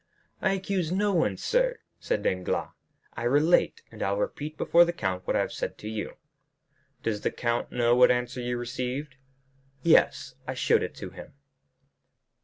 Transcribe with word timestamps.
"I 0.41 0.53
accuse 0.53 0.91
no 0.91 1.13
one, 1.13 1.37
sir," 1.37 1.77
said 1.99 2.23
Danglars; 2.23 2.69
"I 3.13 3.21
relate, 3.21 3.83
and 3.91 4.01
I 4.01 4.13
will 4.13 4.21
repeat 4.21 4.57
before 4.57 4.83
the 4.83 4.91
count 4.91 5.27
what 5.27 5.35
I 5.35 5.41
have 5.41 5.53
said 5.53 5.77
to 5.77 5.87
you." 5.87 6.15
"Does 7.03 7.21
the 7.21 7.29
count 7.29 7.71
know 7.71 7.95
what 7.95 8.09
answer 8.09 8.41
you 8.41 8.57
received?" 8.57 9.13
"Yes; 9.83 10.33
I 10.47 10.55
showed 10.55 10.81
it 10.81 10.95
to 10.95 11.11
him." 11.11 11.35